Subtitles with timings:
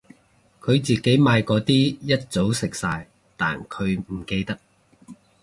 [0.59, 3.07] 佢自己買嗰啲一早食晒
[3.37, 4.57] 但佢唔記得